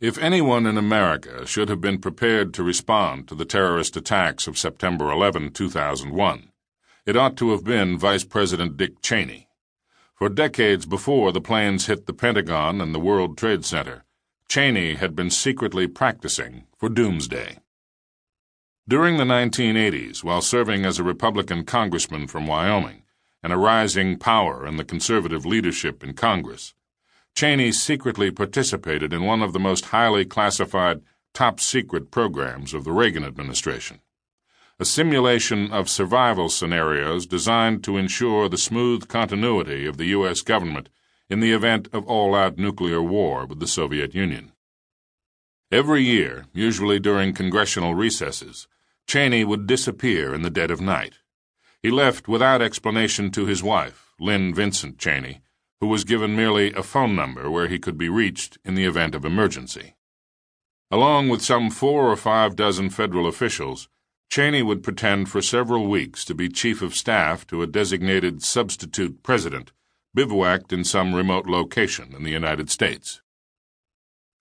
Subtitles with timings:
[0.00, 4.56] If anyone in America should have been prepared to respond to the terrorist attacks of
[4.56, 6.52] September 11, 2001,
[7.04, 9.50] it ought to have been Vice President Dick Cheney.
[10.14, 14.04] For decades before the planes hit the Pentagon and the World Trade Center,
[14.48, 17.58] Cheney had been secretly practicing for doomsday.
[18.88, 23.02] During the 1980s, while serving as a Republican congressman from Wyoming
[23.42, 26.72] and a rising power in the conservative leadership in Congress,
[27.34, 31.00] Cheney secretly participated in one of the most highly classified
[31.32, 34.00] top secret programs of the Reagan administration
[34.80, 40.40] a simulation of survival scenarios designed to ensure the smooth continuity of the U.S.
[40.40, 40.88] government
[41.28, 44.52] in the event of all out nuclear war with the Soviet Union.
[45.70, 48.68] Every year, usually during congressional recesses,
[49.06, 51.18] Cheney would disappear in the dead of night.
[51.82, 55.42] He left without explanation to his wife, Lynne Vincent Cheney,
[55.80, 59.14] who was given merely a phone number where he could be reached in the event
[59.14, 59.94] of emergency.
[60.90, 63.88] Along with some four or five dozen federal officials,
[64.30, 69.22] Cheney would pretend for several weeks to be chief of staff to a designated substitute
[69.22, 69.72] president
[70.14, 73.22] bivouacked in some remote location in the United States.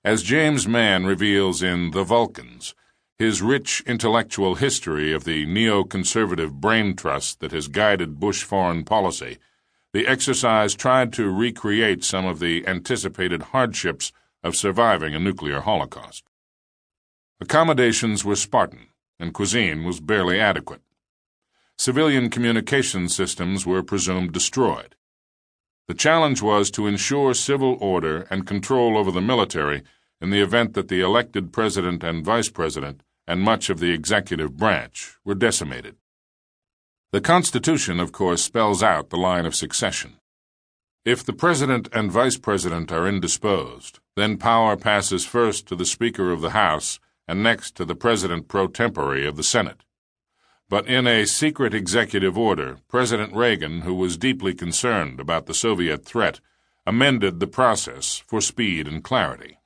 [0.03, 2.73] As James Mann reveals in The Vulcans,
[3.17, 9.37] his rich intellectual history of the neoconservative brain trust that has guided Bush foreign policy
[9.91, 14.11] the exercise tried to recreate some of the anticipated hardships
[14.43, 16.23] of surviving a nuclear holocaust.
[17.41, 18.87] Accommodations were Spartan,
[19.19, 20.81] and cuisine was barely adequate.
[21.77, 24.95] Civilian communication systems were presumed destroyed.
[25.87, 29.81] The challenge was to ensure civil order and control over the military
[30.21, 34.55] in the event that the elected president and vice president and much of the executive
[34.57, 35.95] branch were decimated.
[37.11, 40.17] The Constitution, of course, spells out the line of succession.
[41.03, 46.31] If the President and Vice President are indisposed, then power passes first to the Speaker
[46.31, 49.83] of the House and next to the President pro tempore of the Senate.
[50.69, 56.05] But in a secret executive order, President Reagan, who was deeply concerned about the Soviet
[56.05, 56.39] threat,
[56.85, 59.57] amended the process for speed and clarity.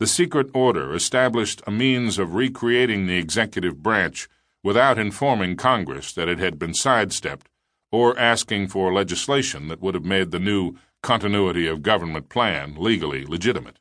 [0.00, 4.28] The secret order established a means of recreating the executive branch
[4.62, 7.48] without informing Congress that it had been sidestepped
[7.90, 13.24] or asking for legislation that would have made the new continuity of government plan legally
[13.24, 13.78] legitimate.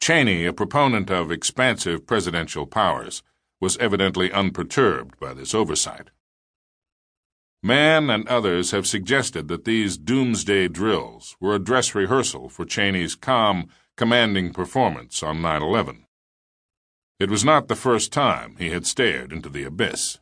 [0.00, 3.22] Cheney, a proponent of expansive presidential powers,
[3.60, 6.10] was evidently unperturbed by this oversight.
[7.62, 13.14] Mann and others have suggested that these doomsday drills were a dress rehearsal for Cheney's
[13.14, 16.04] calm, commanding performance on 9 11.
[17.22, 20.18] It was not the first time he had stared into the abyss.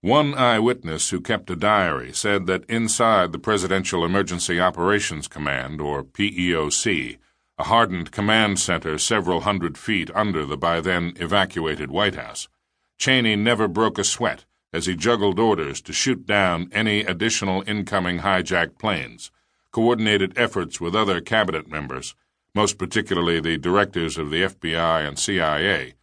[0.00, 6.02] One eyewitness who kept a diary said that inside the Presidential Emergency Operations Command, or
[6.02, 7.18] PEOC,
[7.58, 12.48] a hardened command center several hundred feet under the by then evacuated White House,
[12.96, 18.20] Cheney never broke a sweat as he juggled orders to shoot down any additional incoming
[18.20, 19.30] hijacked planes,
[19.72, 22.14] coordinated efforts with other cabinet members,
[22.54, 25.96] most particularly the directors of the FBI and CIA,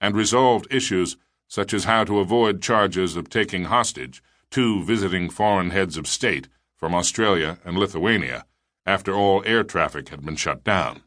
[0.00, 1.16] and resolved issues
[1.48, 6.48] such as how to avoid charges of taking hostage two visiting foreign heads of state
[6.76, 8.44] from Australia and Lithuania
[8.86, 11.02] after all air traffic had been shut down.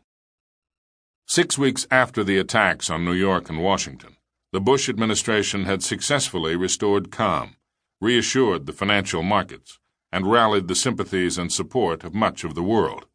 [1.26, 4.18] Six weeks after the attacks on New York and Washington,
[4.52, 7.56] the Bush administration had successfully restored calm,
[8.00, 9.80] reassured the financial markets,
[10.12, 13.08] and rallied the sympathies and support of much of the world.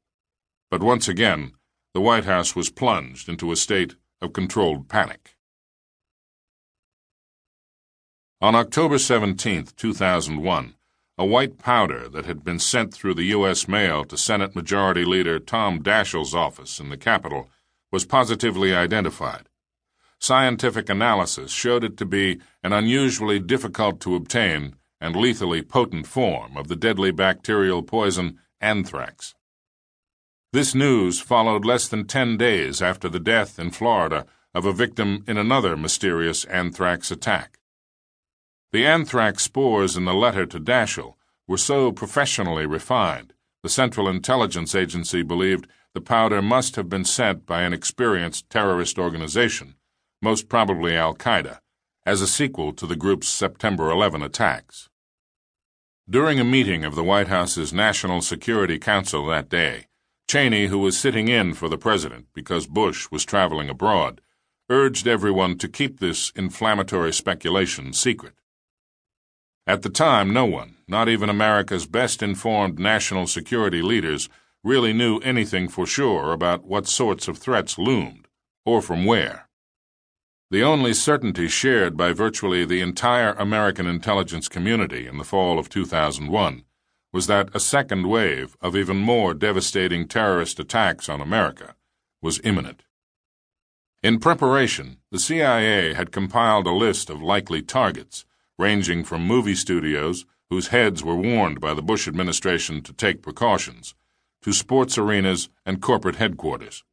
[0.71, 1.53] But once again,
[1.95, 5.37] the White House was plunged into a state of controlled panic.
[8.41, 10.75] On October 17, 2001,
[11.19, 13.67] a white powder that had been sent through the U.S.
[13.67, 17.51] mail to Senate Majority Leader Tom Daschle's office in the Capitol
[17.91, 19.49] was positively identified.
[20.21, 26.57] Scientific analysis showed it to be an unusually difficult to obtain and lethally potent form
[26.57, 29.35] of the deadly bacterial poison anthrax.
[30.53, 35.25] This news followed less than 10 days after the death in Florida of a victim
[35.27, 37.58] in another mysterious anthrax attack.
[38.71, 41.15] The anthrax spores in the letter to Daschle
[41.47, 43.33] were so professionally refined,
[43.63, 48.99] the Central Intelligence Agency believed the powder must have been sent by an experienced terrorist
[48.99, 49.77] organization,
[50.21, 51.61] most probably Al Qaeda,
[52.05, 54.91] as a sequel to the group's September 11 attacks.
[56.09, 59.87] During a meeting of the White House's National Security Council that day,
[60.29, 64.21] Cheney, who was sitting in for the president because Bush was traveling abroad,
[64.69, 68.35] urged everyone to keep this inflammatory speculation secret.
[69.69, 74.31] At the time, no one, not even America's best informed national security leaders,
[74.65, 78.29] really knew anything for sure about what sorts of threats loomed,
[78.65, 79.47] or from where.
[80.51, 85.69] The only certainty shared by virtually the entire American intelligence community in the fall of
[85.69, 86.65] 2001
[87.13, 91.75] was that a second wave of even more devastating terrorist attacks on America
[92.23, 92.85] was imminent.
[94.03, 98.25] In preparation, the CIA had compiled a list of likely targets,
[98.59, 103.95] ranging from movie studios, whose heads were warned by the Bush administration to take precautions,
[104.43, 106.85] to sports arenas and corporate headquarters.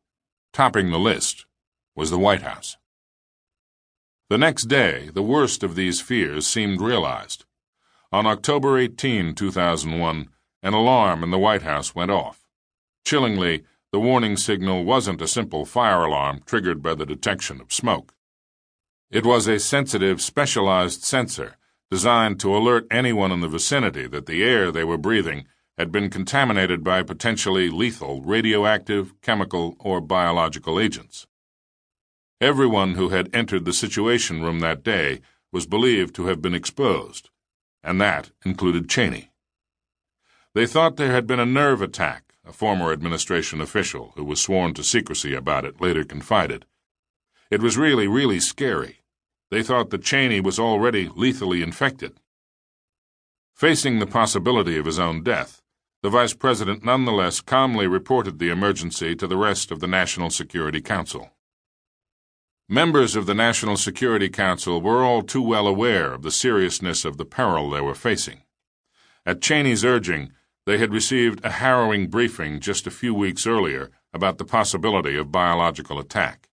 [0.54, 1.46] Topping the list
[1.96, 2.78] was the White House.
[4.30, 7.46] The next day, the worst of these fears seemed realized.
[8.12, 10.30] On October 18, 2001,
[10.64, 12.48] an alarm in the White House went off.
[13.06, 18.15] Chillingly, the warning signal wasn't a simple fire alarm triggered by the detection of smoke.
[19.16, 21.56] It was a sensitive, specialized sensor
[21.90, 25.46] designed to alert anyone in the vicinity that the air they were breathing
[25.78, 31.28] had been contaminated by potentially lethal radioactive, chemical, or biological agents.
[32.42, 37.30] Everyone who had entered the Situation Room that day was believed to have been exposed,
[37.82, 39.32] and that included Cheney.
[40.54, 44.74] They thought there had been a nerve attack, a former administration official who was sworn
[44.74, 46.66] to secrecy about it later confided.
[47.50, 49.00] It was really, really scary.
[49.56, 52.20] They thought that Cheney was already lethally infected.
[53.54, 55.62] Facing the possibility of his own death,
[56.04, 60.82] the Vice President nonetheless calmly reported the emergency to the rest of the National Security
[60.82, 61.30] Council.
[62.68, 67.16] Members of the National Security Council were all too well aware of the seriousness of
[67.16, 68.42] the peril they were facing.
[69.26, 70.34] At Cheney's urging,
[70.66, 75.32] they had received a harrowing briefing just a few weeks earlier about the possibility of
[75.32, 76.50] biological attack.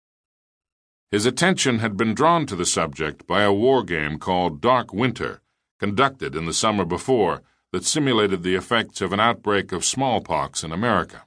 [1.13, 5.43] His attention had been drawn to the subject by a war game called Dark Winter,
[5.79, 10.73] conducted in the summer before, that simulated the effects of an outbreak of smallpox in
[10.73, 11.25] America.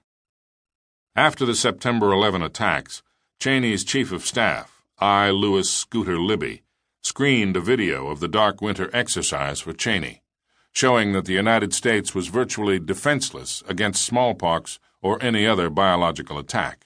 [1.16, 3.04] After the September 11 attacks,
[3.40, 5.30] Cheney's chief of staff, I.
[5.30, 6.64] Lewis Scooter Libby,
[7.04, 10.24] screened a video of the Dark Winter exercise for Cheney,
[10.72, 16.85] showing that the United States was virtually defenseless against smallpox or any other biological attack.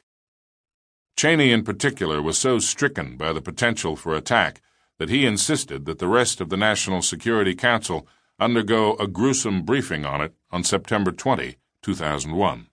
[1.19, 4.61] Cheney, in particular, was so stricken by the potential for attack
[4.99, 8.07] that he insisted that the rest of the National Security Council
[8.39, 12.67] undergo a gruesome briefing on it on September 20, 2001.